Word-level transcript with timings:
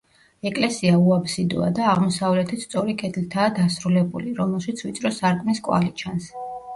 ეკლესია 0.49 0.93
უაბსიდოა 0.99 1.67
და 1.79 1.83
აღმოსავლეთით 1.91 2.63
სწორი 2.63 2.95
კედლითაა 3.01 3.51
დასრულებული, 3.59 4.33
რომელშიც 4.39 4.81
ვიწრო 4.87 5.13
სარკმლის 5.19 5.63
კვალი 5.69 5.93
ჩანს. 6.03 6.31